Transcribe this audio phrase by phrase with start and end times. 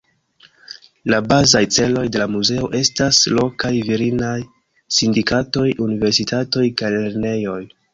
[1.13, 4.35] La bazaj celoj de la muzeo estas lokaj virinaj
[5.01, 7.65] sindikatoj, universitatoj kaj lernejoj.